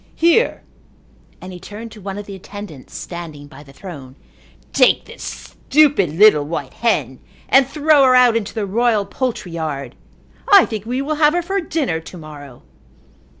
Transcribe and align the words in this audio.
"Here," 0.15 0.63
and 1.41 1.53
he 1.53 1.59
turned 1.59 1.91
to 1.91 2.01
one 2.01 2.17
of 2.17 2.25
the 2.25 2.33
attendants 2.33 2.95
standing 2.97 3.45
by 3.45 3.61
the 3.61 3.71
throne, 3.71 4.15
"take 4.73 5.05
this 5.05 5.21
stupid, 5.21 6.13
little 6.17 6.43
white 6.43 6.73
hen 6.73 7.19
and 7.47 7.67
throw 7.67 8.03
her 8.05 8.15
out 8.15 8.35
into 8.35 8.55
the 8.55 8.65
royal 8.65 9.05
poultry 9.05 9.51
yard. 9.51 9.93
I 10.51 10.65
think 10.65 10.87
we 10.87 11.03
will 11.03 11.17
have 11.21 11.35
her 11.35 11.43
for 11.43 11.61
dinner 11.61 11.99
to 11.99 12.17
morrow." 12.17 12.63